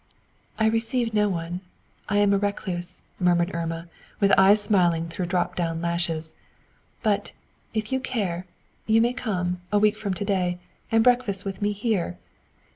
"I 0.57 0.65
receive 0.65 1.13
no 1.13 1.29
one; 1.29 1.61
I 2.09 2.17
am 2.17 2.33
a 2.33 2.39
recluse," 2.39 3.03
murmured 3.19 3.53
Irma, 3.53 3.87
with 4.19 4.31
eyes 4.35 4.59
smiling 4.59 5.07
through 5.07 5.25
down 5.27 5.29
dropped 5.29 5.59
lashes; 5.59 6.33
"but, 7.03 7.33
if 7.75 7.91
you 7.91 7.99
care, 7.99 8.47
you 8.87 8.99
may 8.99 9.13
come, 9.13 9.61
a 9.71 9.77
week 9.77 9.99
from 9.99 10.15
to 10.15 10.25
day, 10.25 10.57
and 10.91 11.03
breakfast 11.03 11.45
with 11.45 11.61
me 11.61 11.71
here! 11.71 12.17